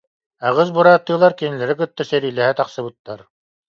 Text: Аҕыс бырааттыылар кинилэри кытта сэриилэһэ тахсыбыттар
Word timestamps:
Аҕыс 0.47 0.69
бырааттыылар 0.75 1.33
кинилэри 1.39 1.75
кытта 1.79 2.03
сэриилэһэ 2.09 2.53
тахсыбыттар 2.59 3.19